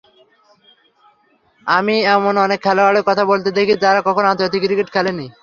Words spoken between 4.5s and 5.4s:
Cricket খেলেনি।